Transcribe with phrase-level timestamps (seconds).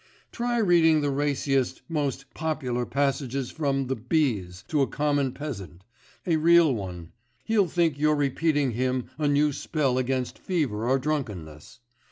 [0.31, 5.83] Try reading the raciest, most "popular" passages from the "Bees" to a common peasant
[6.25, 7.11] a real one;
[7.43, 11.81] he'll think you're repeating him a new spell against fever or drunkenness.